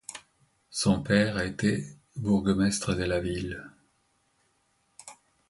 [0.71, 1.83] Son père a été
[2.15, 3.63] bourgmestre de la ville.